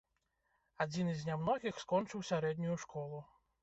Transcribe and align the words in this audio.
Адзіны 0.85 1.13
з 1.21 1.29
нямногіх 1.29 1.73
скончыў 1.87 2.29
сярэднюю 2.35 2.85
школу. 2.87 3.27